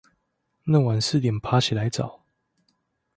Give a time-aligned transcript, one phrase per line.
[0.63, 2.21] 那晚四點爬起來找